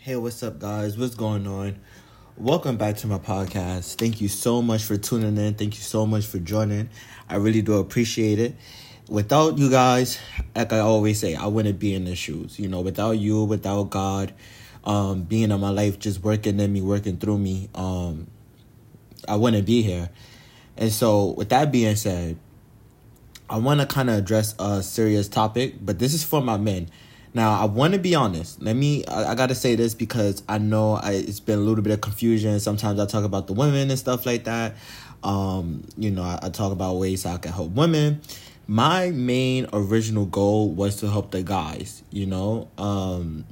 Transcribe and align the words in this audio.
Hey, 0.00 0.14
what's 0.14 0.44
up, 0.44 0.60
guys? 0.60 0.96
What's 0.96 1.16
going 1.16 1.48
on? 1.48 1.80
Welcome 2.36 2.76
back 2.76 2.98
to 2.98 3.08
my 3.08 3.18
podcast. 3.18 3.96
Thank 3.96 4.20
you 4.20 4.28
so 4.28 4.62
much 4.62 4.84
for 4.84 4.96
tuning 4.96 5.36
in. 5.36 5.54
Thank 5.54 5.74
you 5.74 5.82
so 5.82 6.06
much 6.06 6.24
for 6.24 6.38
joining. 6.38 6.88
I 7.28 7.34
really 7.34 7.62
do 7.62 7.78
appreciate 7.78 8.38
it. 8.38 8.54
Without 9.08 9.58
you 9.58 9.68
guys, 9.68 10.20
like 10.54 10.72
I 10.72 10.78
always 10.78 11.18
say, 11.18 11.34
I 11.34 11.46
wouldn't 11.46 11.80
be 11.80 11.94
in 11.94 12.04
the 12.04 12.14
shoes. 12.14 12.60
You 12.60 12.68
know, 12.68 12.80
without 12.80 13.18
you, 13.18 13.42
without 13.42 13.90
God, 13.90 14.32
um, 14.84 15.22
being 15.22 15.50
in 15.50 15.60
my 15.60 15.70
life, 15.70 15.98
just 15.98 16.22
working 16.22 16.60
in 16.60 16.72
me, 16.72 16.80
working 16.80 17.16
through 17.16 17.38
me, 17.38 17.68
um, 17.74 18.28
I 19.26 19.34
wouldn't 19.34 19.66
be 19.66 19.82
here. 19.82 20.10
And 20.76 20.92
so, 20.92 21.32
with 21.32 21.48
that 21.48 21.72
being 21.72 21.96
said, 21.96 22.38
I 23.50 23.58
want 23.58 23.80
to 23.80 23.86
kind 23.86 24.10
of 24.10 24.18
address 24.18 24.54
a 24.60 24.80
serious 24.80 25.26
topic, 25.26 25.74
but 25.84 25.98
this 25.98 26.14
is 26.14 26.22
for 26.22 26.40
my 26.40 26.56
men. 26.56 26.88
Now, 27.34 27.60
I 27.60 27.66
want 27.66 27.94
to 27.94 27.98
be 27.98 28.14
honest. 28.14 28.60
Let 28.62 28.74
me, 28.74 29.04
I, 29.06 29.32
I 29.32 29.34
got 29.34 29.48
to 29.48 29.54
say 29.54 29.74
this 29.74 29.94
because 29.94 30.42
I 30.48 30.58
know 30.58 30.94
I, 30.94 31.12
it's 31.12 31.40
been 31.40 31.58
a 31.58 31.62
little 31.62 31.82
bit 31.82 31.92
of 31.92 32.00
confusion. 32.00 32.58
Sometimes 32.60 32.98
I 32.98 33.06
talk 33.06 33.24
about 33.24 33.46
the 33.46 33.52
women 33.52 33.90
and 33.90 33.98
stuff 33.98 34.26
like 34.26 34.44
that. 34.44 34.76
Um, 35.22 35.84
you 35.96 36.10
know, 36.10 36.22
I, 36.22 36.38
I 36.42 36.48
talk 36.48 36.72
about 36.72 36.96
ways 36.96 37.26
I 37.26 37.36
can 37.38 37.52
help 37.52 37.72
women. 37.72 38.20
My 38.66 39.10
main 39.10 39.66
original 39.72 40.26
goal 40.26 40.70
was 40.70 40.96
to 40.96 41.10
help 41.10 41.30
the 41.30 41.42
guys, 41.42 42.02
you 42.10 42.26
know? 42.26 42.68
Um, 42.78 43.44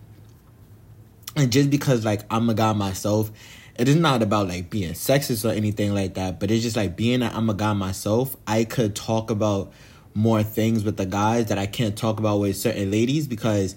and 1.34 1.50
just 1.52 1.70
because, 1.70 2.04
like, 2.04 2.22
I'm 2.30 2.48
a 2.50 2.54
guy 2.54 2.72
myself, 2.72 3.30
it 3.78 3.88
is 3.88 3.96
not 3.96 4.22
about 4.22 4.48
like 4.48 4.70
being 4.70 4.92
sexist 4.92 5.48
or 5.48 5.52
anything 5.52 5.94
like 5.94 6.14
that, 6.14 6.40
but 6.40 6.50
it's 6.50 6.62
just 6.62 6.76
like 6.76 6.96
being 6.96 7.20
that 7.20 7.34
I'm 7.34 7.50
a 7.50 7.54
guy 7.54 7.74
myself, 7.74 8.36
I 8.46 8.64
could 8.64 8.96
talk 8.96 9.30
about 9.30 9.72
more 10.16 10.42
things 10.42 10.82
with 10.82 10.96
the 10.96 11.06
guys 11.06 11.46
that 11.46 11.58
I 11.58 11.66
can't 11.66 11.96
talk 11.96 12.18
about 12.18 12.40
with 12.40 12.56
certain 12.56 12.90
ladies 12.90 13.28
because, 13.28 13.76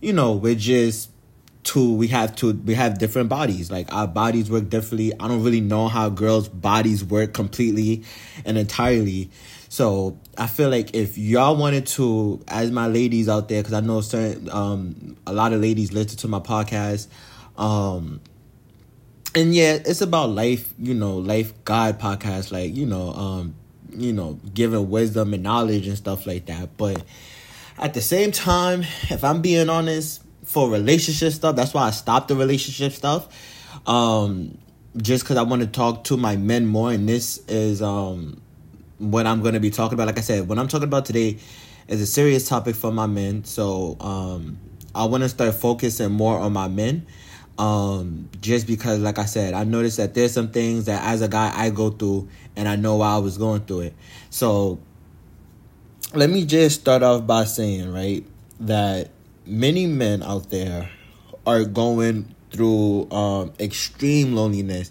you 0.00 0.12
know, 0.12 0.32
we're 0.32 0.54
just 0.54 1.10
two 1.64 1.94
we 1.94 2.06
have 2.08 2.34
two 2.36 2.52
we 2.52 2.74
have 2.74 2.98
different 2.98 3.28
bodies. 3.28 3.70
Like 3.70 3.92
our 3.92 4.06
bodies 4.06 4.50
work 4.50 4.68
differently. 4.68 5.12
I 5.18 5.28
don't 5.28 5.42
really 5.42 5.60
know 5.60 5.88
how 5.88 6.10
girls' 6.10 6.48
bodies 6.48 7.02
work 7.02 7.32
completely 7.32 8.04
and 8.44 8.58
entirely. 8.58 9.30
So 9.70 10.18
I 10.36 10.46
feel 10.46 10.70
like 10.70 10.94
if 10.94 11.18
y'all 11.18 11.56
wanted 11.56 11.86
to, 11.88 12.42
as 12.48 12.70
my 12.70 12.86
ladies 12.86 13.28
out 13.28 13.48
there, 13.48 13.62
because 13.62 13.74
I 13.74 13.80
know 13.80 14.00
certain 14.02 14.50
um 14.50 15.16
a 15.26 15.32
lot 15.32 15.52
of 15.52 15.60
ladies 15.60 15.92
listen 15.92 16.18
to 16.18 16.28
my 16.28 16.40
podcast, 16.40 17.08
um 17.56 18.20
and 19.34 19.54
yeah, 19.54 19.78
it's 19.84 20.00
about 20.00 20.30
life, 20.30 20.72
you 20.78 20.94
know, 20.94 21.16
life 21.16 21.52
God 21.64 22.00
podcast, 22.00 22.50
like, 22.50 22.74
you 22.74 22.86
know, 22.86 23.12
um, 23.12 23.54
you 23.90 24.12
know, 24.12 24.38
giving 24.54 24.90
wisdom 24.90 25.34
and 25.34 25.42
knowledge 25.42 25.86
and 25.86 25.96
stuff 25.96 26.26
like 26.26 26.46
that. 26.46 26.76
But 26.76 27.02
at 27.78 27.94
the 27.94 28.00
same 28.00 28.32
time, 28.32 28.82
if 29.10 29.24
I'm 29.24 29.40
being 29.42 29.68
honest, 29.68 30.22
for 30.44 30.70
relationship 30.70 31.32
stuff, 31.34 31.56
that's 31.56 31.74
why 31.74 31.82
I 31.82 31.90
stopped 31.90 32.28
the 32.28 32.34
relationship 32.34 32.92
stuff. 32.92 33.28
Um, 33.86 34.56
just 34.96 35.22
because 35.22 35.36
I 35.36 35.42
want 35.42 35.60
to 35.60 35.68
talk 35.68 36.04
to 36.04 36.16
my 36.16 36.36
men 36.36 36.66
more, 36.66 36.90
and 36.90 37.06
this 37.08 37.38
is 37.48 37.82
um 37.82 38.40
what 38.96 39.26
I'm 39.26 39.42
going 39.42 39.54
to 39.54 39.60
be 39.60 39.70
talking 39.70 39.94
about. 39.94 40.06
Like 40.06 40.18
I 40.18 40.22
said, 40.22 40.48
what 40.48 40.58
I'm 40.58 40.68
talking 40.68 40.88
about 40.88 41.04
today 41.04 41.38
is 41.86 42.00
a 42.00 42.06
serious 42.06 42.48
topic 42.48 42.74
for 42.74 42.90
my 42.90 43.06
men. 43.06 43.44
So 43.44 43.96
um, 44.00 44.58
I 44.94 45.04
want 45.04 45.22
to 45.22 45.28
start 45.28 45.54
focusing 45.54 46.12
more 46.12 46.38
on 46.38 46.52
my 46.52 46.68
men. 46.68 47.06
Um, 47.58 48.28
just 48.40 48.68
because, 48.68 49.00
like 49.00 49.18
I 49.18 49.24
said, 49.24 49.52
I 49.52 49.64
noticed 49.64 49.96
that 49.96 50.14
there's 50.14 50.32
some 50.32 50.50
things 50.50 50.84
that 50.84 51.02
as 51.04 51.22
a 51.22 51.28
guy 51.28 51.52
I 51.54 51.70
go 51.70 51.90
through, 51.90 52.28
and 52.54 52.68
I 52.68 52.76
know 52.76 52.96
why 52.96 53.14
I 53.14 53.18
was 53.18 53.36
going 53.36 53.62
through 53.62 53.80
it. 53.80 53.94
So 54.30 54.78
let 56.14 56.30
me 56.30 56.44
just 56.44 56.80
start 56.80 57.02
off 57.02 57.26
by 57.26 57.44
saying, 57.44 57.92
right, 57.92 58.24
that 58.60 59.10
many 59.44 59.86
men 59.86 60.22
out 60.22 60.50
there 60.50 60.88
are 61.46 61.64
going 61.64 62.34
through 62.50 63.10
um, 63.10 63.52
extreme 63.58 64.34
loneliness 64.34 64.90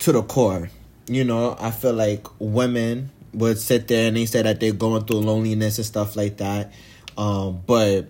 to 0.00 0.12
the 0.12 0.22
core. 0.22 0.70
You 1.06 1.24
know, 1.24 1.56
I 1.58 1.70
feel 1.70 1.92
like 1.92 2.26
women 2.38 3.10
would 3.32 3.58
sit 3.58 3.88
there 3.88 4.08
and 4.08 4.16
they 4.16 4.26
say 4.26 4.42
that 4.42 4.60
they're 4.60 4.72
going 4.72 5.04
through 5.04 5.20
loneliness 5.20 5.78
and 5.78 5.86
stuff 5.86 6.16
like 6.16 6.38
that. 6.38 6.72
Um, 7.16 7.62
but 7.66 8.08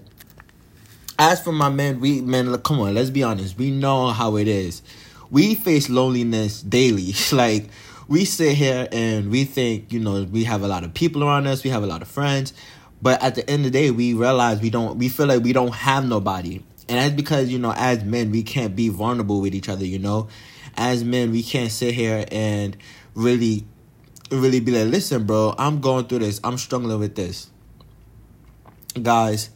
as 1.19 1.42
for 1.42 1.52
my 1.52 1.69
men, 1.69 2.00
we 2.00 2.20
men, 2.20 2.56
come 2.58 2.80
on, 2.80 2.94
let's 2.94 3.10
be 3.10 3.22
honest. 3.22 3.56
We 3.56 3.70
know 3.70 4.08
how 4.08 4.36
it 4.36 4.48
is. 4.48 4.82
We 5.30 5.54
face 5.54 5.88
loneliness 5.88 6.62
daily. 6.62 7.14
like 7.32 7.69
we 8.08 8.25
sit 8.25 8.56
here 8.56 8.88
and 8.92 9.30
we 9.30 9.44
think, 9.44 9.92
you 9.92 10.00
know, 10.00 10.25
we 10.25 10.44
have 10.44 10.62
a 10.62 10.69
lot 10.69 10.84
of 10.84 10.92
people 10.94 11.25
around 11.25 11.47
us, 11.47 11.64
we 11.64 11.70
have 11.70 11.82
a 11.82 11.86
lot 11.86 12.02
of 12.02 12.08
friends, 12.08 12.52
but 13.00 13.22
at 13.22 13.34
the 13.34 13.48
end 13.48 13.64
of 13.64 13.72
the 13.72 13.78
day, 13.78 13.91
we 13.91 14.14
realize 14.14 14.60
we 14.60 14.70
don't. 14.70 14.98
We 14.98 15.08
feel 15.08 15.26
like 15.26 15.42
we 15.42 15.52
don't 15.52 15.75
have 15.75 16.06
nobody, 16.06 16.62
and 16.88 16.98
that's 16.98 17.14
because 17.14 17.48
you 17.50 17.58
know, 17.58 17.72
as 17.76 18.04
men, 18.04 18.31
we 18.31 18.42
can't 18.42 18.75
be 18.75 18.88
vulnerable 18.88 19.41
with 19.41 19.54
each 19.54 19.69
other. 19.69 19.84
You 19.84 19.98
know, 19.98 20.28
as 20.76 21.04
men, 21.04 21.31
we 21.31 21.42
can't 21.42 21.70
sit 21.70 21.94
here 21.94 22.25
and 22.32 22.76
really, 23.14 23.66
really 24.31 24.60
be 24.60 24.72
like, 24.72 24.91
listen, 24.91 25.25
bro, 25.25 25.54
I'm 25.58 25.81
going 25.81 26.06
through 26.06 26.20
this. 26.20 26.41
I'm 26.42 26.58
struggling 26.58 26.98
with 26.98 27.14
this, 27.14 27.50
guys 29.00 29.50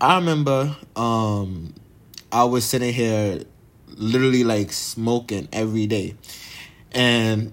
I 0.00 0.16
remember 0.16 0.76
um 0.96 1.74
I 2.32 2.44
was 2.44 2.64
sitting 2.64 2.92
here 2.92 3.42
literally 3.96 4.44
like 4.44 4.72
smoking 4.72 5.48
every 5.52 5.86
day. 5.86 6.16
And 6.92 7.52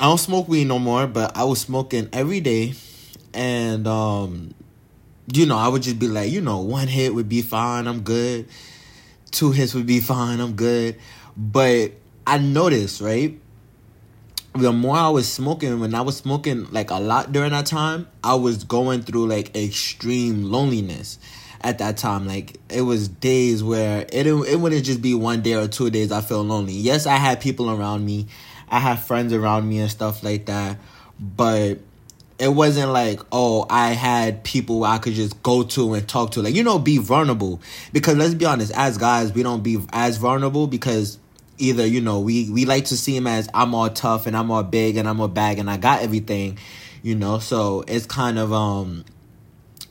I 0.00 0.04
don't 0.04 0.18
smoke 0.18 0.48
weed 0.48 0.66
no 0.66 0.78
more, 0.78 1.06
but 1.06 1.36
I 1.36 1.44
was 1.44 1.60
smoking 1.60 2.08
every 2.12 2.40
day 2.40 2.74
and 3.34 3.86
um 3.86 4.54
you 5.32 5.46
know, 5.46 5.56
I 5.56 5.68
would 5.68 5.82
just 5.82 5.98
be 5.98 6.08
like, 6.08 6.30
you 6.30 6.40
know, 6.40 6.60
one 6.60 6.88
hit 6.88 7.14
would 7.14 7.28
be 7.28 7.42
fine, 7.42 7.86
I'm 7.86 8.02
good. 8.02 8.48
Two 9.30 9.52
hits 9.52 9.74
would 9.74 9.86
be 9.86 10.00
fine, 10.00 10.40
I'm 10.40 10.54
good. 10.54 10.98
But 11.36 11.92
I 12.26 12.38
noticed, 12.38 13.00
right? 13.00 13.38
The 14.54 14.72
more 14.72 14.96
I 14.96 15.08
was 15.08 15.32
smoking, 15.32 15.80
when 15.80 15.94
I 15.94 16.02
was 16.02 16.18
smoking 16.18 16.70
like 16.70 16.90
a 16.90 17.00
lot 17.00 17.32
during 17.32 17.52
that 17.52 17.66
time, 17.66 18.06
I 18.22 18.34
was 18.34 18.64
going 18.64 19.02
through 19.02 19.26
like 19.26 19.56
extreme 19.56 20.44
loneliness 20.44 21.18
at 21.62 21.78
that 21.78 21.96
time. 21.96 22.26
Like 22.26 22.58
it 22.68 22.82
was 22.82 23.08
days 23.08 23.64
where 23.64 24.04
it 24.12 24.26
it 24.26 24.60
wouldn't 24.60 24.84
just 24.84 25.00
be 25.00 25.14
one 25.14 25.40
day 25.40 25.54
or 25.54 25.68
two 25.68 25.90
days 25.90 26.12
I 26.12 26.20
felt 26.20 26.46
lonely. 26.46 26.74
Yes, 26.74 27.06
I 27.06 27.16
had 27.16 27.40
people 27.40 27.70
around 27.70 28.04
me. 28.04 28.26
I 28.68 28.78
had 28.78 28.96
friends 28.96 29.32
around 29.32 29.68
me 29.68 29.78
and 29.80 29.90
stuff 29.90 30.22
like 30.22 30.46
that. 30.46 30.78
But 31.18 31.78
it 32.38 32.48
wasn't 32.48 32.90
like, 32.90 33.20
oh, 33.30 33.66
I 33.70 33.90
had 33.90 34.42
people 34.42 34.84
I 34.84 34.98
could 34.98 35.12
just 35.12 35.42
go 35.42 35.62
to 35.62 35.94
and 35.94 36.08
talk 36.08 36.32
to. 36.32 36.42
Like, 36.42 36.54
you 36.54 36.64
know, 36.64 36.78
be 36.78 36.98
vulnerable. 36.98 37.60
Because 37.92 38.16
let's 38.16 38.34
be 38.34 38.44
honest, 38.44 38.72
as 38.74 38.98
guys, 38.98 39.32
we 39.32 39.42
don't 39.42 39.62
be 39.62 39.78
as 39.92 40.16
vulnerable 40.16 40.66
because 40.66 41.18
either, 41.58 41.86
you 41.86 42.00
know, 42.00 42.20
we, 42.20 42.50
we 42.50 42.64
like 42.64 42.86
to 42.86 42.96
see 42.96 43.16
him 43.16 43.26
as 43.26 43.48
I'm 43.54 43.74
all 43.74 43.90
tough 43.90 44.26
and 44.26 44.36
I'm 44.36 44.50
all 44.50 44.62
big 44.62 44.96
and 44.96 45.08
I'm 45.08 45.20
all 45.20 45.28
bag 45.28 45.58
and 45.58 45.70
I 45.70 45.76
got 45.76 46.02
everything, 46.02 46.58
you 47.02 47.14
know. 47.14 47.38
So 47.38 47.84
it's 47.86 48.06
kind 48.06 48.38
of 48.38 48.52
um 48.52 49.04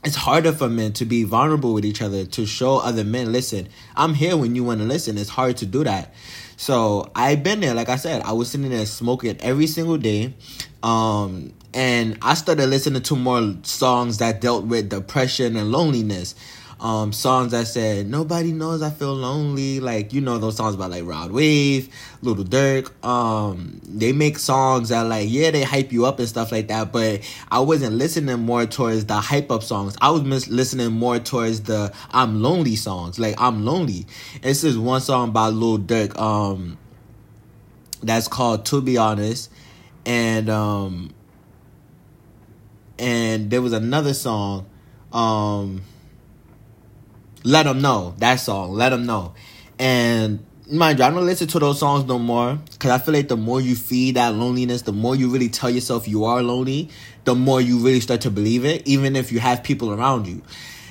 it's 0.04 0.16
harder 0.16 0.52
for 0.52 0.68
men 0.68 0.92
to 0.94 1.04
be 1.04 1.22
vulnerable 1.22 1.74
with 1.74 1.84
each 1.84 2.02
other 2.02 2.26
to 2.26 2.44
show 2.44 2.78
other 2.78 3.04
men 3.04 3.30
listen 3.30 3.68
i'm 3.96 4.14
here 4.14 4.36
when 4.36 4.56
you 4.56 4.64
want 4.64 4.80
to 4.80 4.86
listen. 4.86 5.16
It's 5.16 5.30
hard 5.30 5.56
to 5.58 5.66
do 5.66 5.84
that. 5.84 6.12
So 6.56 7.10
i've 7.14 7.42
been 7.42 7.60
there 7.60 7.74
like 7.74 7.88
i 7.88 7.96
said 7.96 8.22
i 8.22 8.32
was 8.32 8.50
sitting 8.50 8.70
there 8.70 8.86
smoking 8.86 9.36
every 9.40 9.66
single 9.66 9.98
day 9.98 10.34
um, 10.82 11.52
and 11.74 12.18
i 12.22 12.34
started 12.34 12.66
listening 12.66 13.02
to 13.02 13.16
more 13.16 13.54
songs 13.62 14.18
that 14.18 14.40
dealt 14.40 14.64
with 14.64 14.88
depression 14.88 15.56
and 15.56 15.72
loneliness 15.72 16.34
um, 16.82 17.12
songs 17.12 17.52
that 17.52 17.68
said 17.68 18.08
nobody 18.08 18.50
knows 18.50 18.82
I 18.82 18.90
feel 18.90 19.14
lonely, 19.14 19.78
like 19.78 20.12
you 20.12 20.20
know 20.20 20.38
those 20.38 20.56
songs 20.56 20.74
about 20.74 20.90
like 20.90 21.04
Rod 21.04 21.30
Wave, 21.30 21.94
Little 22.22 22.44
Durk. 22.44 22.90
Um, 23.04 23.80
they 23.84 24.12
make 24.12 24.36
songs 24.36 24.88
that 24.88 25.02
like 25.02 25.28
yeah 25.30 25.52
they 25.52 25.62
hype 25.62 25.92
you 25.92 26.06
up 26.06 26.18
and 26.18 26.28
stuff 26.28 26.50
like 26.50 26.66
that, 26.68 26.90
but 26.90 27.20
I 27.52 27.60
wasn't 27.60 27.94
listening 27.94 28.40
more 28.40 28.66
towards 28.66 29.06
the 29.06 29.14
hype 29.14 29.52
up 29.52 29.62
songs. 29.62 29.96
I 30.00 30.10
was 30.10 30.22
mis- 30.22 30.48
listening 30.48 30.90
more 30.90 31.20
towards 31.20 31.62
the 31.62 31.94
I'm 32.10 32.42
lonely 32.42 32.74
songs, 32.74 33.16
like 33.16 33.40
I'm 33.40 33.64
lonely. 33.64 34.04
This 34.42 34.64
is 34.64 34.76
one 34.76 35.00
song 35.00 35.30
by 35.30 35.48
Little 35.48 35.78
Durk. 35.78 36.18
um, 36.18 36.78
that's 38.02 38.26
called 38.26 38.66
To 38.66 38.80
Be 38.82 38.98
Honest, 38.98 39.52
and 40.04 40.50
um, 40.50 41.14
and 42.98 43.50
there 43.50 43.62
was 43.62 43.72
another 43.72 44.14
song, 44.14 44.66
um 45.12 45.82
let 47.44 47.64
them 47.64 47.80
know 47.80 48.14
that 48.18 48.36
song. 48.36 48.72
Let 48.72 48.90
them 48.90 49.06
know. 49.06 49.34
And 49.78 50.44
mind 50.70 50.98
you, 50.98 51.04
I 51.04 51.10
don't 51.10 51.26
listen 51.26 51.48
to 51.48 51.58
those 51.58 51.78
songs 51.78 52.04
no 52.06 52.18
more 52.18 52.58
because 52.72 52.90
I 52.90 52.98
feel 52.98 53.14
like 53.14 53.28
the 53.28 53.36
more 53.36 53.60
you 53.60 53.74
feed 53.74 54.16
that 54.16 54.34
loneliness, 54.34 54.82
the 54.82 54.92
more 54.92 55.14
you 55.14 55.28
really 55.28 55.48
tell 55.48 55.70
yourself 55.70 56.06
you 56.08 56.24
are 56.24 56.42
lonely, 56.42 56.88
the 57.24 57.34
more 57.34 57.60
you 57.60 57.78
really 57.78 58.00
start 58.00 58.20
to 58.22 58.30
believe 58.30 58.64
it, 58.64 58.86
even 58.86 59.16
if 59.16 59.32
you 59.32 59.40
have 59.40 59.62
people 59.62 59.92
around 59.92 60.26
you. 60.26 60.42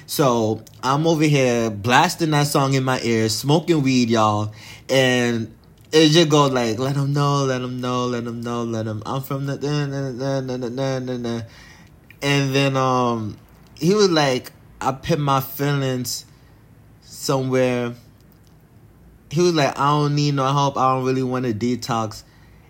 So 0.06 0.62
I'm 0.84 1.08
over 1.08 1.24
here 1.24 1.70
blasting 1.70 2.32
that 2.32 2.48
song 2.48 2.74
in 2.74 2.84
my 2.84 3.00
ears, 3.02 3.34
smoking 3.34 3.82
weed, 3.82 4.10
y'all, 4.10 4.54
and 4.90 5.56
it 5.94 6.10
just 6.10 6.28
goes 6.28 6.52
like, 6.52 6.78
"Let 6.80 6.96
them 6.96 7.14
know, 7.14 7.46
let 7.46 7.60
them 7.62 7.80
know, 7.80 8.08
let 8.08 8.26
them 8.26 8.42
know, 8.42 8.64
let 8.64 8.86
them." 8.86 9.02
I'm 9.06 9.22
from 9.22 9.46
the, 9.46 9.56
then, 9.56 9.94
and 9.94 10.20
then, 10.20 11.46
and 12.22 12.56
then, 12.56 12.76
um, 12.78 13.38
he 13.80 13.94
was 13.94 14.10
like, 14.10 14.52
"I 14.82 14.92
put 14.92 15.18
my 15.18 15.40
feelings." 15.40 16.26
Somewhere 17.22 17.94
he 19.32 19.42
was 19.42 19.54
like, 19.54 19.78
I 19.80 19.88
don't 19.88 20.16
need 20.16 20.36
no 20.36 20.46
help. 20.52 20.78
I 20.78 20.94
don't 20.94 21.06
really 21.06 21.24
want 21.24 21.46
to 21.46 21.54
detox. 21.54 22.24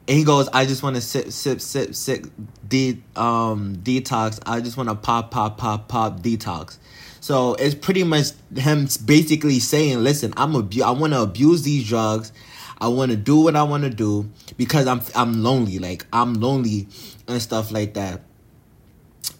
And 0.08 0.18
he 0.18 0.24
goes, 0.24 0.48
I 0.50 0.66
just 0.66 0.84
want 0.84 0.96
to 0.96 1.02
sip, 1.02 1.32
sip, 1.32 1.60
sip, 1.60 1.96
sip, 1.96 2.26
de- 2.68 3.02
um, 3.16 3.78
detox. 3.78 4.40
I 4.46 4.62
just 4.62 4.78
want 4.78 4.90
to 4.90 4.96
pop, 4.96 5.32
pop, 5.32 5.58
pop, 5.58 5.88
pop, 5.88 6.20
detox. 6.20 6.78
So 7.20 7.56
it's 7.56 7.76
pretty 7.76 8.04
much 8.04 8.28
him 8.56 8.88
basically 9.06 9.60
saying, 9.60 10.04
listen, 10.04 10.34
I'm 10.38 10.56
abu- 10.56 10.84
I 10.84 10.92
want 10.92 11.14
to 11.14 11.22
abuse 11.22 11.64
these 11.64 11.88
drugs. 11.88 12.32
I 12.80 12.88
want 12.88 13.12
to 13.12 13.18
do 13.18 13.40
what 13.40 13.56
I 13.56 13.64
want 13.64 13.84
to 13.84 13.92
do 13.92 14.30
because 14.58 14.88
I'm 14.88 15.02
I'm 15.16 15.44
lonely. 15.44 15.78
Like 15.78 16.06
I'm 16.12 16.34
lonely 16.34 16.88
and 17.28 17.40
stuff 17.40 17.72
like 17.72 17.94
that. 17.94 18.22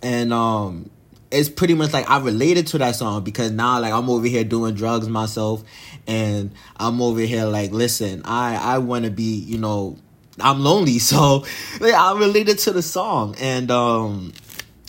And 0.04 0.32
um 0.32 0.92
it's 1.32 1.50
pretty 1.50 1.74
much 1.74 1.94
like 1.94 2.10
I 2.10 2.20
related 2.20 2.68
to 2.68 2.78
that 2.80 2.96
song 2.96 3.24
because 3.24 3.52
now 3.52 3.80
like 3.80 3.94
I'm 3.94 4.10
over 4.10 4.28
here 4.28 4.44
doing 4.44 4.76
drugs 4.76 5.08
myself 5.08 5.64
and 6.08 6.52
I'm 6.78 7.02
over 7.02 7.22
here 7.22 7.46
like 7.46 7.72
listen, 7.72 8.22
I 8.26 8.56
I 8.56 8.78
want 8.80 9.06
to 9.06 9.12
be, 9.12 9.36
you 9.40 9.58
know, 9.58 9.98
I'm 10.40 10.62
lonely. 10.62 11.00
So 11.00 11.46
like, 11.80 11.94
I 11.94 12.18
related 12.18 12.60
to 12.60 12.72
the 12.72 12.82
song 12.82 13.36
and 13.40 13.72
um 13.72 14.34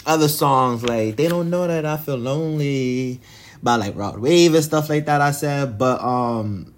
other 0.04 0.28
songs 0.28 0.82
like 0.82 1.16
they 1.16 1.28
don't 1.28 1.48
know 1.48 1.66
that 1.66 1.86
I 1.86 1.96
feel 1.96 2.16
lonely 2.16 3.20
by 3.62 3.76
like 3.76 3.96
Rod 3.96 4.18
Wave 4.18 4.54
and 4.54 4.64
stuff 4.64 4.88
like 4.88 5.06
that 5.06 5.20
I 5.20 5.30
said 5.30 5.78
but 5.78 6.00
um 6.02 6.74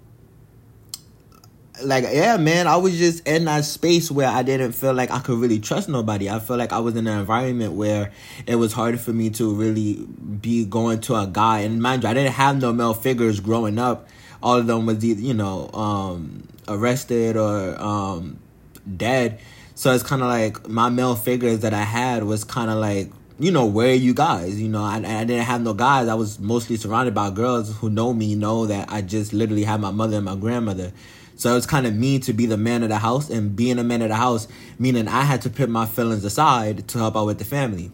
like 1.83 2.05
yeah 2.11 2.37
man 2.37 2.67
I 2.67 2.77
was 2.77 2.97
just 2.97 3.27
in 3.27 3.45
that 3.45 3.65
space 3.65 4.09
where 4.09 4.29
I 4.29 4.43
didn't 4.43 4.73
feel 4.73 4.93
like 4.93 5.11
I 5.11 5.19
could 5.19 5.39
really 5.39 5.59
trust 5.59 5.89
nobody 5.89 6.29
I 6.29 6.39
felt 6.39 6.59
like 6.59 6.71
I 6.71 6.79
was 6.79 6.95
in 6.95 7.07
an 7.07 7.19
environment 7.19 7.73
where 7.73 8.11
it 8.47 8.55
was 8.55 8.73
harder 8.73 8.97
for 8.97 9.13
me 9.13 9.29
to 9.31 9.53
really 9.53 9.95
be 9.95 10.65
going 10.65 11.01
to 11.01 11.15
a 11.15 11.27
guy 11.27 11.59
and 11.59 11.81
mind 11.81 12.03
you 12.03 12.09
I 12.09 12.13
didn't 12.13 12.33
have 12.33 12.61
no 12.61 12.71
male 12.73 12.93
figures 12.93 13.39
growing 13.39 13.79
up 13.79 14.07
all 14.41 14.57
of 14.57 14.67
them 14.67 14.85
was 14.85 15.03
either 15.03 15.21
you 15.21 15.33
know 15.33 15.69
um 15.73 16.47
arrested 16.67 17.37
or 17.37 17.79
um 17.81 18.39
dead 18.97 19.39
so 19.77 19.93
it's 19.93 20.03
kind 20.03 20.21
of 20.21 20.29
like 20.29 20.69
my 20.69 20.89
male 20.89 21.17
figures 21.17 21.59
that 21.59 21.73
I 21.73 21.83
had 21.83 22.23
was 22.23 22.45
kind 22.45 22.71
of 22.71 22.77
like, 22.77 23.11
you 23.37 23.51
know, 23.51 23.65
where 23.65 23.89
are 23.89 23.93
you 23.93 24.13
guys? 24.13 24.59
You 24.59 24.69
know, 24.69 24.81
I, 24.81 24.95
I 24.95 25.25
didn't 25.25 25.43
have 25.43 25.61
no 25.61 25.73
guys. 25.73 26.07
I 26.07 26.13
was 26.13 26.39
mostly 26.39 26.77
surrounded 26.77 27.13
by 27.13 27.29
girls 27.29 27.75
who 27.77 27.89
know 27.89 28.13
me, 28.13 28.35
know 28.35 28.67
that 28.67 28.89
I 28.89 29.01
just 29.01 29.33
literally 29.33 29.65
had 29.65 29.81
my 29.81 29.91
mother 29.91 30.15
and 30.15 30.25
my 30.25 30.35
grandmother. 30.37 30.93
So 31.35 31.57
it's 31.57 31.65
kind 31.65 31.85
of 31.85 31.93
me 31.93 32.19
to 32.19 32.33
be 32.33 32.45
the 32.45 32.57
man 32.57 32.83
of 32.83 32.89
the 32.89 32.97
house, 32.97 33.29
and 33.29 33.55
being 33.55 33.77
a 33.77 33.83
man 33.83 34.01
of 34.01 34.09
the 34.09 34.15
house, 34.15 34.47
meaning 34.79 35.07
I 35.07 35.21
had 35.21 35.41
to 35.41 35.49
put 35.49 35.69
my 35.69 35.85
feelings 35.85 36.23
aside 36.23 36.87
to 36.89 36.97
help 36.97 37.15
out 37.15 37.25
with 37.25 37.39
the 37.39 37.45
family. 37.45 37.91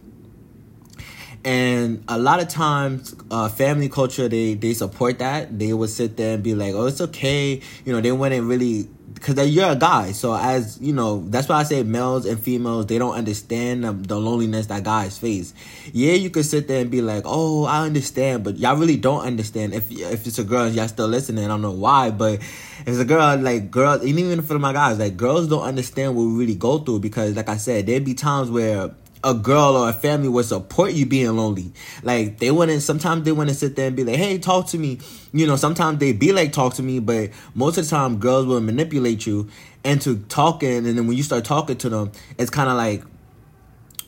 And 1.43 2.03
a 2.07 2.19
lot 2.19 2.39
of 2.39 2.49
times, 2.49 3.15
uh, 3.31 3.49
family 3.49 3.89
culture 3.89 4.29
they 4.29 4.53
they 4.53 4.75
support 4.75 5.17
that. 5.19 5.57
They 5.57 5.73
would 5.73 5.89
sit 5.89 6.15
there 6.15 6.35
and 6.35 6.43
be 6.43 6.53
like, 6.53 6.75
"Oh, 6.75 6.85
it's 6.85 7.01
okay," 7.01 7.61
you 7.83 7.93
know. 7.93 7.99
They 7.99 8.11
wouldn't 8.11 8.45
really 8.45 8.87
because 9.21 9.53
you're 9.53 9.69
a 9.69 9.75
guy. 9.75 10.11
So 10.11 10.35
as 10.35 10.79
you 10.81 10.93
know, 10.93 11.23
that's 11.27 11.47
why 11.47 11.57
I 11.57 11.63
say 11.63 11.83
males 11.83 12.25
and 12.25 12.39
females 12.39 12.87
they 12.87 12.97
don't 12.97 13.13
understand 13.13 13.83
the, 13.83 13.93
the, 13.93 14.19
loneliness 14.19 14.65
that 14.67 14.83
guys 14.83 15.17
face. 15.17 15.53
Yeah, 15.93 16.13
you 16.13 16.29
could 16.29 16.45
sit 16.45 16.67
there 16.67 16.81
and 16.81 16.89
be 16.89 17.01
like, 17.01 17.23
"Oh, 17.25 17.65
I 17.65 17.85
understand," 17.85 18.43
but 18.43 18.57
y'all 18.57 18.75
really 18.75 18.97
don't 18.97 19.23
understand. 19.23 19.73
If 19.73 19.91
if 19.91 20.25
it's 20.25 20.39
a 20.39 20.43
girl, 20.43 20.67
y'all 20.69 20.87
still 20.87 21.07
listening. 21.07 21.45
I 21.45 21.47
don't 21.47 21.61
know 21.61 21.71
why, 21.71 22.09
but 22.09 22.35
if 22.35 22.87
it's 22.87 22.99
a 22.99 23.05
girl, 23.05 23.37
like 23.37 23.69
girls, 23.69 24.03
even 24.03 24.41
for 24.41 24.57
my 24.57 24.73
guys, 24.73 24.97
like 24.97 25.17
girls 25.17 25.47
don't 25.47 25.63
understand 25.63 26.15
what 26.15 26.23
we 26.23 26.33
really 26.33 26.55
go 26.55 26.79
through 26.79 26.99
because, 26.99 27.35
like 27.35 27.49
I 27.49 27.57
said, 27.57 27.85
there'd 27.85 28.03
be 28.03 28.15
times 28.15 28.49
where 28.49 28.91
a 29.23 29.33
girl 29.33 29.75
or 29.77 29.89
a 29.89 29.93
family 29.93 30.27
would 30.27 30.45
support 30.45 30.93
you 30.93 31.05
being 31.05 31.35
lonely. 31.35 31.71
Like 32.03 32.39
they 32.39 32.51
wouldn't 32.51 32.81
sometimes 32.81 33.23
they 33.23 33.31
wouldn't 33.31 33.57
sit 33.57 33.75
there 33.75 33.87
and 33.87 33.95
be 33.95 34.03
like, 34.03 34.15
Hey, 34.15 34.37
talk 34.37 34.67
to 34.67 34.77
me. 34.77 34.99
You 35.31 35.47
know, 35.47 35.55
sometimes 35.55 35.99
they 35.99 36.13
be 36.13 36.31
like 36.31 36.51
talk 36.51 36.73
to 36.75 36.83
me, 36.83 36.99
but 36.99 37.29
most 37.53 37.77
of 37.77 37.85
the 37.85 37.89
time 37.89 38.17
girls 38.17 38.45
will 38.45 38.61
manipulate 38.61 39.25
you 39.25 39.49
into 39.83 40.17
talking 40.29 40.87
and 40.87 40.97
then 40.97 41.07
when 41.07 41.17
you 41.17 41.23
start 41.23 41.45
talking 41.45 41.77
to 41.77 41.89
them, 41.89 42.11
it's 42.37 42.49
kinda 42.49 42.73
like 42.73 43.03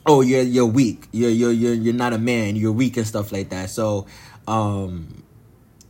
Oh, 0.06 0.20
you're 0.20 0.42
you're 0.42 0.66
weak. 0.66 1.08
You're 1.12 1.30
you're 1.30 1.52
you're 1.52 1.74
you're 1.74 1.94
not 1.94 2.12
a 2.12 2.18
man, 2.18 2.58
you're 2.58 2.74
weak 2.74 2.98
and 2.98 3.08
stuff 3.08 3.32
like 3.32 3.50
that. 3.50 3.70
So 3.70 4.06
um 4.48 5.23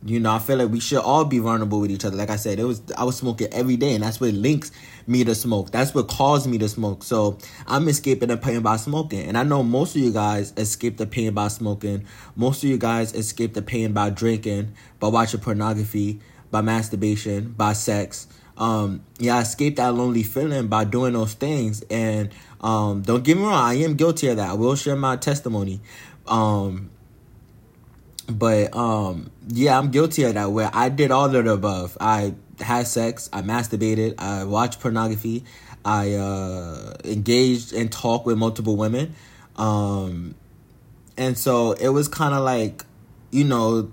you 0.06 0.20
know, 0.20 0.32
I 0.32 0.38
feel 0.38 0.58
like 0.58 0.68
we 0.68 0.80
should 0.80 0.98
all 0.98 1.24
be 1.24 1.38
vulnerable 1.38 1.80
with 1.80 1.90
each 1.90 2.04
other. 2.04 2.16
Like 2.16 2.28
I 2.28 2.36
said, 2.36 2.58
it 2.58 2.64
was 2.64 2.82
I 2.96 3.04
was 3.04 3.16
smoking 3.16 3.48
every 3.52 3.76
day, 3.76 3.94
and 3.94 4.04
that's 4.04 4.20
what 4.20 4.34
links 4.34 4.70
me 5.06 5.24
to 5.24 5.34
smoke. 5.34 5.70
That's 5.70 5.94
what 5.94 6.08
caused 6.08 6.46
me 6.46 6.58
to 6.58 6.68
smoke. 6.68 7.02
So 7.02 7.38
I'm 7.66 7.88
escaping 7.88 8.28
the 8.28 8.36
pain 8.36 8.60
by 8.60 8.76
smoking, 8.76 9.26
and 9.26 9.38
I 9.38 9.44
know 9.44 9.62
most 9.62 9.96
of 9.96 10.02
you 10.02 10.12
guys 10.12 10.52
escape 10.58 10.98
the 10.98 11.06
pain 11.06 11.32
by 11.32 11.48
smoking. 11.48 12.06
Most 12.36 12.62
of 12.62 12.68
you 12.68 12.76
guys 12.76 13.14
escape 13.14 13.54
the 13.54 13.62
pain 13.62 13.94
by 13.94 14.10
drinking, 14.10 14.74
by 15.00 15.08
watching 15.08 15.40
pornography, 15.40 16.20
by 16.50 16.60
masturbation, 16.60 17.52
by 17.52 17.72
sex. 17.72 18.28
Um, 18.58 19.04
yeah, 19.18 19.38
I 19.38 19.40
escaped 19.40 19.78
that 19.78 19.94
lonely 19.94 20.22
feeling 20.22 20.68
by 20.68 20.84
doing 20.84 21.14
those 21.14 21.32
things, 21.32 21.82
and 21.88 22.28
um, 22.60 23.00
don't 23.00 23.24
get 23.24 23.38
me 23.38 23.44
wrong, 23.44 23.54
I 23.54 23.74
am 23.76 23.94
guilty 23.94 24.28
of 24.28 24.36
that. 24.36 24.50
I 24.50 24.52
will 24.52 24.76
share 24.76 24.96
my 24.96 25.16
testimony. 25.16 25.80
Um, 26.26 26.90
but 28.28 28.74
um 28.74 29.30
yeah 29.48 29.78
i'm 29.78 29.90
guilty 29.90 30.22
of 30.24 30.34
that 30.34 30.50
where 30.50 30.70
i 30.72 30.88
did 30.88 31.10
all 31.10 31.26
of 31.26 31.32
the 31.32 31.50
above. 31.50 31.96
I 32.00 32.34
had 32.60 32.86
sex 32.86 33.28
i 33.32 33.42
masturbated 33.42 34.14
i 34.18 34.44
watched 34.44 34.80
pornography 34.80 35.44
i 35.84 36.14
uh 36.14 36.94
engaged 37.04 37.72
and 37.72 37.90
talked 37.90 38.26
with 38.26 38.38
multiple 38.38 38.76
women. 38.76 39.14
Um 39.56 40.34
and 41.16 41.38
so 41.38 41.72
it 41.72 41.88
was 41.88 42.08
kind 42.08 42.34
of 42.34 42.42
like 42.42 42.84
you 43.30 43.44
know 43.44 43.90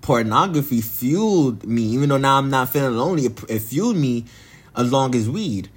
pornography 0.00 0.80
fueled 0.80 1.64
me 1.64 1.82
even 1.82 2.08
though 2.08 2.16
now 2.16 2.38
i'm 2.38 2.50
not 2.50 2.68
feeling 2.68 2.96
lonely 2.96 3.26
it, 3.26 3.40
it 3.48 3.58
fueled 3.60 3.96
me 3.96 4.24
as 4.76 4.90
long 4.90 5.14
as 5.14 5.30
weed 5.30 5.68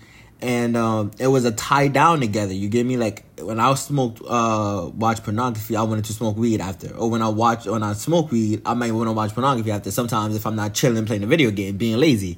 and 0.41 0.75
um, 0.75 1.11
it 1.19 1.27
was 1.27 1.45
a 1.45 1.51
tie 1.51 1.87
down 1.87 2.19
together. 2.19 2.53
You 2.53 2.69
get 2.69 2.85
me? 2.85 2.97
Like 2.97 3.25
when 3.39 3.59
I 3.59 3.73
smoked, 3.75 4.21
uh, 4.27 4.91
watch 4.93 5.23
pornography, 5.23 5.75
I 5.75 5.83
wanted 5.83 6.05
to 6.05 6.13
smoke 6.13 6.37
weed 6.37 6.61
after. 6.61 6.95
Or 6.95 7.09
when 7.09 7.21
I 7.21 7.29
watch, 7.29 7.65
when 7.65 7.83
I 7.83 7.93
smoke 7.93 8.31
weed, 8.31 8.61
I 8.65 8.73
might 8.73 8.91
want 8.91 9.07
to 9.07 9.13
watch 9.13 9.33
pornography 9.33 9.71
after. 9.71 9.91
Sometimes 9.91 10.35
if 10.35 10.45
I'm 10.45 10.55
not 10.55 10.73
chilling, 10.73 11.05
playing 11.05 11.23
a 11.23 11.27
video 11.27 11.51
game, 11.51 11.77
being 11.77 11.97
lazy, 11.97 12.37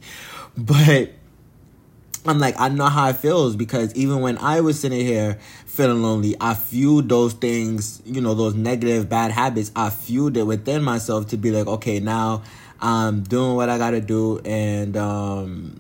but 0.58 1.12
I'm 2.26 2.40
like, 2.40 2.60
I 2.60 2.70
know 2.70 2.86
how 2.86 3.10
it 3.10 3.18
feels 3.18 3.56
because 3.56 3.96
even 3.96 4.20
when 4.20 4.38
I 4.38 4.62
was 4.62 4.80
sitting 4.80 5.06
here 5.06 5.40
feeling 5.66 6.02
lonely, 6.02 6.36
I 6.40 6.56
fueled 6.56 7.10
those 7.10 7.34
things, 7.34 8.02
you 8.06 8.22
know, 8.22 8.34
those 8.34 8.54
negative 8.54 9.08
bad 9.08 9.32
habits. 9.32 9.72
I 9.76 9.90
fueled 9.90 10.38
it 10.38 10.44
within 10.44 10.84
myself 10.84 11.28
to 11.28 11.38
be 11.38 11.52
like, 11.52 11.68
okay, 11.68 12.00
now 12.00 12.44
I'm 12.82 13.24
doing 13.24 13.56
what 13.56 13.70
I 13.70 13.78
gotta 13.78 14.02
do, 14.02 14.40
and 14.40 14.96
um, 14.98 15.77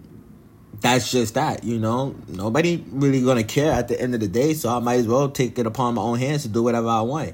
that's 0.81 1.12
just 1.12 1.34
that, 1.34 1.63
you 1.63 1.79
know. 1.79 2.15
Nobody 2.27 2.84
really 2.91 3.22
gonna 3.24 3.43
care 3.43 3.72
at 3.72 3.88
the 3.88 4.00
end 4.00 4.13
of 4.13 4.19
the 4.19 4.27
day, 4.27 4.53
so 4.53 4.69
I 4.69 4.79
might 4.79 5.00
as 5.00 5.07
well 5.07 5.29
take 5.29 5.57
it 5.57 5.65
upon 5.65 5.96
my 5.96 6.01
own 6.01 6.19
hands 6.19 6.43
to 6.43 6.50
do 6.50 6.63
whatever 6.63 6.88
I 6.88 7.01
want. 7.01 7.34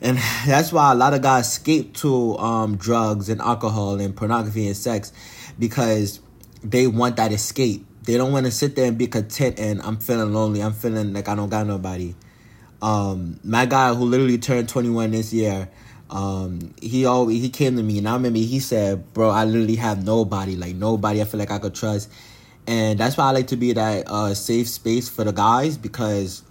And 0.00 0.18
that's 0.46 0.72
why 0.72 0.92
a 0.92 0.94
lot 0.94 1.14
of 1.14 1.22
guys 1.22 1.46
escape 1.46 1.94
to 1.96 2.36
um, 2.38 2.76
drugs 2.76 3.28
and 3.28 3.40
alcohol 3.40 4.00
and 4.00 4.16
pornography 4.16 4.66
and 4.66 4.76
sex 4.76 5.12
because 5.58 6.20
they 6.62 6.86
want 6.86 7.16
that 7.16 7.32
escape. 7.32 7.86
They 8.02 8.16
don't 8.16 8.32
want 8.32 8.46
to 8.46 8.52
sit 8.52 8.74
there 8.74 8.86
and 8.86 8.96
be 8.96 9.06
content 9.06 9.58
and 9.58 9.82
I'm 9.82 9.98
feeling 9.98 10.32
lonely. 10.32 10.62
I'm 10.62 10.72
feeling 10.72 11.12
like 11.12 11.28
I 11.28 11.34
don't 11.34 11.50
got 11.50 11.66
nobody. 11.66 12.14
Um, 12.80 13.38
my 13.44 13.66
guy 13.66 13.92
who 13.92 14.04
literally 14.04 14.38
turned 14.38 14.68
21 14.68 15.10
this 15.10 15.32
year, 15.32 15.68
um, 16.08 16.74
he 16.80 17.04
always 17.04 17.42
he 17.42 17.50
came 17.50 17.76
to 17.76 17.82
me 17.82 17.98
and 17.98 18.08
I 18.08 18.14
remember 18.14 18.38
he 18.38 18.60
said, 18.60 19.12
"Bro, 19.12 19.28
I 19.28 19.44
literally 19.44 19.76
have 19.76 20.04
nobody. 20.04 20.56
Like 20.56 20.74
nobody. 20.74 21.20
I 21.20 21.24
feel 21.24 21.38
like 21.38 21.50
I 21.50 21.58
could 21.58 21.74
trust." 21.74 22.10
And 22.68 23.00
that's 23.00 23.16
why 23.16 23.24
I 23.24 23.30
like 23.30 23.46
to 23.46 23.56
be 23.56 23.72
that 23.72 24.06
uh, 24.08 24.34
safe 24.34 24.68
space 24.68 25.08
for 25.08 25.24
the 25.24 25.32
guys 25.32 25.78
because, 25.78 26.42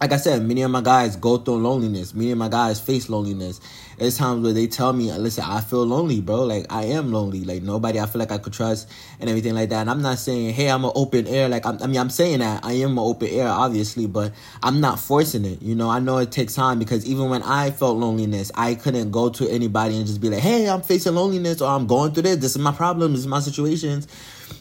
like 0.00 0.10
I 0.10 0.16
said, 0.16 0.42
many 0.42 0.62
of 0.62 0.70
my 0.70 0.80
guys 0.80 1.16
go 1.16 1.36
through 1.36 1.58
loneliness. 1.58 2.14
Many 2.14 2.30
of 2.30 2.38
my 2.38 2.48
guys 2.48 2.80
face 2.80 3.10
loneliness. 3.10 3.60
There's 3.98 4.16
times 4.16 4.42
where 4.42 4.54
they 4.54 4.66
tell 4.66 4.94
me, 4.94 5.12
"Listen, 5.12 5.44
I 5.44 5.60
feel 5.60 5.84
lonely, 5.84 6.22
bro. 6.22 6.44
Like 6.44 6.64
I 6.72 6.84
am 6.84 7.12
lonely. 7.12 7.44
Like 7.44 7.62
nobody 7.62 8.00
I 8.00 8.06
feel 8.06 8.20
like 8.20 8.32
I 8.32 8.38
could 8.38 8.54
trust 8.54 8.88
and 9.20 9.28
everything 9.28 9.54
like 9.54 9.68
that." 9.68 9.82
And 9.82 9.90
I'm 9.90 10.00
not 10.00 10.18
saying, 10.18 10.54
"Hey, 10.54 10.70
I'm 10.70 10.82
an 10.86 10.92
open 10.94 11.26
air." 11.26 11.46
Like 11.46 11.66
I'm, 11.66 11.76
I 11.82 11.88
mean, 11.88 12.00
I'm 12.00 12.08
saying 12.08 12.38
that 12.38 12.64
I 12.64 12.72
am 12.72 12.92
an 12.92 12.98
open 12.98 13.28
air, 13.28 13.48
obviously, 13.48 14.06
but 14.06 14.32
I'm 14.62 14.80
not 14.80 14.98
forcing 14.98 15.44
it. 15.44 15.60
You 15.60 15.74
know, 15.74 15.90
I 15.90 16.00
know 16.00 16.16
it 16.16 16.32
takes 16.32 16.54
time 16.54 16.78
because 16.78 17.04
even 17.04 17.28
when 17.28 17.42
I 17.42 17.70
felt 17.70 17.98
loneliness, 17.98 18.50
I 18.54 18.76
couldn't 18.76 19.10
go 19.10 19.28
to 19.28 19.46
anybody 19.50 19.94
and 19.98 20.06
just 20.06 20.22
be 20.22 20.30
like, 20.30 20.40
"Hey, 20.40 20.70
I'm 20.70 20.80
facing 20.80 21.14
loneliness," 21.14 21.60
or 21.60 21.68
"I'm 21.68 21.86
going 21.86 22.14
through 22.14 22.22
this. 22.22 22.36
This 22.38 22.52
is 22.52 22.58
my 22.62 22.72
problem. 22.72 23.12
This 23.12 23.20
is 23.20 23.26
my 23.26 23.40
situations." 23.40 24.08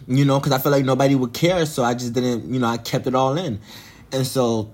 You 0.08 0.26
know, 0.26 0.40
because 0.40 0.52
I 0.52 0.58
felt 0.58 0.74
like 0.74 0.86
nobody 0.86 1.16
would 1.16 1.34
care. 1.34 1.66
So 1.66 1.84
I 1.84 1.94
just 1.94 2.14
didn't, 2.14 2.54
you 2.54 2.60
know, 2.60 2.68
I 2.68 2.78
kept 2.78 3.08
it 3.08 3.16
all 3.16 3.38
in. 3.38 3.60
And 4.12 4.26
so 4.26 4.72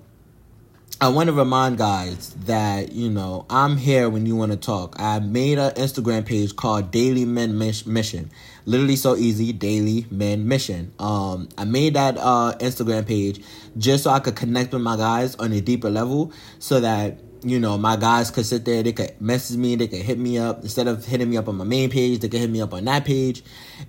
I 1.00 1.10
want 1.10 1.28
to 1.28 1.34
remind 1.34 1.78
guys 1.78 2.34
that, 2.46 2.92
you 2.92 3.12
know, 3.12 3.46
I'm 3.52 3.78
here 3.78 4.10
when 4.10 4.26
you 4.26 4.36
want 4.36 4.52
to 4.52 4.58
talk. 4.58 4.96
I 4.98 5.20
made 5.20 5.60
an 5.60 5.72
Instagram 5.76 6.26
page 6.26 6.56
called 6.56 6.90
Daily 6.90 7.24
Men 7.24 7.56
Mission. 7.58 8.32
Literally 8.66 8.96
so 8.96 9.16
easy, 9.16 9.54
Daily 9.54 10.08
Men 10.10 10.48
Mission. 10.48 10.92
Um, 10.98 11.50
I 11.56 11.66
made 11.66 11.94
that 11.94 12.18
uh, 12.18 12.56
Instagram 12.60 13.06
page 13.06 13.44
just 13.78 14.06
so 14.06 14.10
I 14.10 14.20
could 14.20 14.36
connect 14.36 14.74
with 14.74 14.82
my 14.82 14.98
guys 14.98 15.36
on 15.36 15.54
a 15.54 15.62
deeper 15.62 15.92
level 15.92 16.34
so 16.58 16.80
that 16.80 17.20
you 17.50 17.60
know, 17.60 17.78
my 17.78 17.96
guys 17.96 18.32
could 18.32 18.46
sit 18.46 18.66
there, 18.66 18.84
they 18.84 18.94
could 18.94 19.20
message 19.22 19.58
me, 19.58 19.76
they 19.76 19.88
could 19.88 20.02
hit 20.02 20.18
me 20.18 20.38
up. 20.38 20.64
Instead 20.64 20.88
of 20.88 21.06
hitting 21.06 21.30
me 21.30 21.38
up 21.38 21.48
on 21.48 21.56
my 21.56 21.64
main 21.64 21.90
page, 21.90 22.20
they 22.20 22.30
could 22.30 22.40
hit 22.40 22.50
me 22.50 22.62
up 22.62 22.74
on 22.74 22.86
that 22.86 23.06
page. 23.06 23.44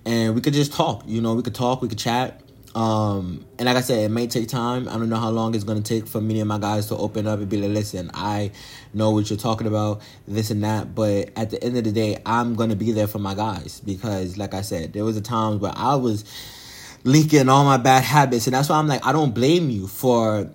And 0.05 0.35
we 0.35 0.41
could 0.41 0.53
just 0.53 0.73
talk. 0.73 1.03
You 1.05 1.21
know, 1.21 1.33
we 1.33 1.43
could 1.43 1.55
talk, 1.55 1.81
we 1.81 1.87
could 1.87 1.99
chat. 1.99 2.41
Um, 2.75 3.45
and 3.57 3.65
like 3.65 3.77
I 3.77 3.81
said, 3.81 3.99
it 3.99 4.09
may 4.09 4.27
take 4.27 4.47
time. 4.47 4.87
I 4.87 4.93
don't 4.93 5.09
know 5.09 5.17
how 5.17 5.29
long 5.29 5.55
it's 5.55 5.63
gonna 5.63 5.81
take 5.81 6.07
for 6.07 6.21
me 6.21 6.39
and 6.39 6.47
my 6.47 6.59
guys 6.59 6.85
to 6.87 6.95
open 6.95 7.27
up 7.27 7.39
and 7.39 7.49
be 7.49 7.57
like, 7.57 7.71
listen, 7.71 8.11
I 8.13 8.51
know 8.93 9.11
what 9.11 9.29
you're 9.29 9.39
talking 9.39 9.67
about, 9.67 10.01
this 10.27 10.51
and 10.51 10.63
that. 10.63 10.93
But 10.93 11.31
at 11.35 11.49
the 11.49 11.63
end 11.63 11.77
of 11.77 11.83
the 11.83 11.91
day, 11.91 12.21
I'm 12.25 12.55
gonna 12.55 12.75
be 12.75 12.91
there 12.91 13.07
for 13.07 13.19
my 13.19 13.33
guys 13.33 13.81
because, 13.83 14.37
like 14.37 14.53
I 14.53 14.61
said, 14.61 14.93
there 14.93 15.03
was 15.03 15.17
a 15.17 15.21
time 15.21 15.59
where 15.59 15.73
I 15.75 15.95
was 15.95 16.23
leaking 17.03 17.49
all 17.49 17.65
my 17.65 17.77
bad 17.77 18.03
habits, 18.03 18.45
and 18.45 18.53
that's 18.53 18.69
why 18.69 18.77
I'm 18.77 18.87
like, 18.87 19.05
I 19.05 19.13
don't 19.13 19.33
blame 19.33 19.69
you 19.69 19.87
for 19.87 20.49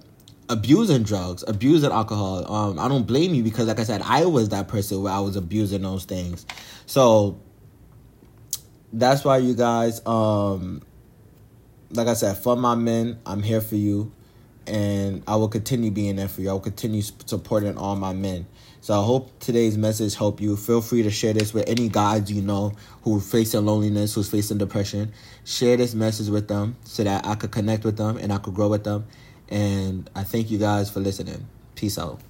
abusing 0.49 1.03
drugs, 1.03 1.45
abusing 1.47 1.91
alcohol. 1.91 2.51
Um, 2.53 2.79
I 2.79 2.89
don't 2.89 3.07
blame 3.07 3.35
you 3.35 3.43
because, 3.43 3.67
like 3.67 3.81
I 3.81 3.85
said, 3.85 4.03
I 4.03 4.27
was 4.27 4.51
that 4.51 4.69
person 4.69 5.03
where 5.03 5.13
I 5.13 5.21
was 5.21 5.37
abusing 5.37 5.83
those 5.83 6.05
things. 6.05 6.47
So 6.87 7.41
that's 8.93 9.25
why 9.25 9.39
you 9.39 9.55
guys, 9.55 10.05
um, 10.07 10.83
like 11.91 12.09
I 12.09 12.15
said, 12.15 12.37
for 12.39 12.57
my 12.57 12.75
men, 12.75 13.19
I'm 13.27 13.43
here 13.43 13.61
for 13.61 13.77
you, 13.77 14.13
and 14.67 15.23
I 15.27 15.37
will 15.37 15.49
continue 15.49 15.91
being 15.91 16.17
there 16.17 16.29
for 16.29 16.41
you. 16.41 16.51
I 16.51 16.53
will 16.53 16.61
continue 16.61 17.03
supporting 17.03 17.77
all 17.77 17.97
my 17.97 18.13
men. 18.13 18.47
So 18.81 19.01
I 19.01 19.03
hope 19.03 19.39
today's 19.39 19.79
message 19.79 20.15
help 20.15 20.43
you. 20.43 20.57
Feel 20.59 20.83
free 20.83 21.03
to 21.05 21.11
share 21.11 21.33
this 21.33 21.55
with 21.55 21.67
any 21.67 21.89
guys 21.89 22.31
you 22.31 22.43
know 22.43 22.75
who 23.01 23.17
are 23.17 23.21
facing 23.21 23.65
loneliness, 23.65 24.15
who's 24.15 24.29
facing 24.29 24.59
depression. 24.59 25.11
Share 25.45 25.79
this 25.79 25.95
message 25.95 26.29
with 26.29 26.49
them 26.49 26.77
so 26.85 27.03
that 27.03 27.27
I 27.27 27.35
could 27.35 27.51
connect 27.51 27.85
with 27.85 27.97
them 27.97 28.19
and 28.19 28.31
I 28.31 28.37
could 28.37 28.53
grow 28.53 28.69
with 28.69 28.85
them 28.85 29.07
and 29.49 30.09
I 30.15 30.25
thank 30.25 30.51
you 30.51 30.59
guys 30.59 30.91
for 30.91 31.01
listening. 31.01 31.47
Peace 31.75 31.99
out. 31.99 32.21